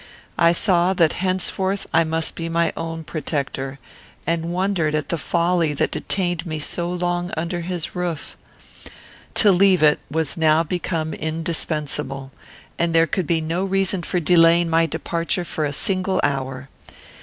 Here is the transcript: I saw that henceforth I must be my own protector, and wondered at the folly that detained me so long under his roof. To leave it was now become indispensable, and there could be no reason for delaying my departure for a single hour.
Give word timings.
I 0.39 0.51
saw 0.51 0.93
that 0.95 1.13
henceforth 1.21 1.85
I 1.93 2.03
must 2.03 2.33
be 2.33 2.49
my 2.49 2.73
own 2.75 3.03
protector, 3.03 3.77
and 4.25 4.51
wondered 4.51 4.95
at 4.95 5.09
the 5.09 5.17
folly 5.19 5.73
that 5.75 5.91
detained 5.91 6.43
me 6.43 6.57
so 6.57 6.89
long 6.91 7.31
under 7.37 7.61
his 7.61 7.95
roof. 7.95 8.35
To 9.35 9.51
leave 9.51 9.83
it 9.83 9.99
was 10.09 10.37
now 10.37 10.63
become 10.63 11.13
indispensable, 11.13 12.31
and 12.79 12.95
there 12.95 13.05
could 13.05 13.27
be 13.27 13.41
no 13.41 13.63
reason 13.63 14.01
for 14.01 14.19
delaying 14.19 14.71
my 14.71 14.87
departure 14.87 15.45
for 15.45 15.65
a 15.65 15.71
single 15.71 16.19
hour. 16.23 16.67